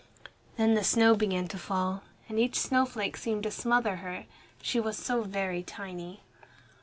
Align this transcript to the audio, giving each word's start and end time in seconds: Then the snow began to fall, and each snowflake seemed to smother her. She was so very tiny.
Then 0.57 0.73
the 0.73 0.83
snow 0.83 1.13
began 1.15 1.47
to 1.49 1.59
fall, 1.59 2.01
and 2.27 2.39
each 2.39 2.55
snowflake 2.57 3.15
seemed 3.15 3.43
to 3.43 3.51
smother 3.51 3.97
her. 3.97 4.25
She 4.59 4.79
was 4.79 4.97
so 4.97 5.21
very 5.21 5.61
tiny. 5.61 6.21